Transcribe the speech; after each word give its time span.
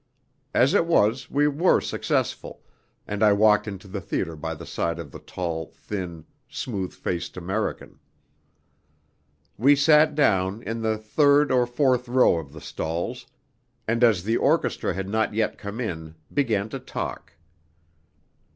As 0.55 0.73
it 0.73 0.87
was, 0.87 1.29
we 1.29 1.47
were 1.47 1.79
successful, 1.79 2.63
and 3.07 3.21
I 3.21 3.33
walked 3.33 3.67
into 3.67 3.87
the 3.87 4.01
theatre 4.01 4.35
by 4.35 4.55
the 4.55 4.65
side 4.65 4.97
of 4.97 5.11
the 5.11 5.19
tall, 5.19 5.67
thin, 5.75 6.25
smooth 6.49 6.91
faced 6.91 7.37
American. 7.37 7.99
We 9.59 9.75
sat 9.75 10.15
down, 10.15 10.63
in 10.63 10.81
the 10.81 10.97
third 10.97 11.51
or 11.51 11.67
fourth 11.67 12.09
row 12.09 12.37
of 12.39 12.51
the 12.51 12.61
stalls, 12.61 13.27
and, 13.87 14.03
as 14.03 14.23
the 14.23 14.37
orchestra 14.37 14.95
had 14.95 15.07
not 15.07 15.35
yet 15.35 15.59
come 15.59 15.79
in, 15.79 16.15
began 16.33 16.67
to 16.69 16.79
talk. 16.79 17.33